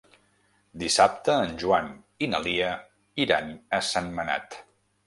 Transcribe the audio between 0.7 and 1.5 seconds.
Dissabte